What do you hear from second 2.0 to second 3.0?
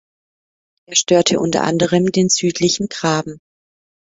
den südlichen